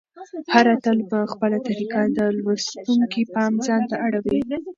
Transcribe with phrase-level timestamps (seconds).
[0.53, 4.37] هر اتل په خپله طریقه د لوستونکي پام ځانته اړوي.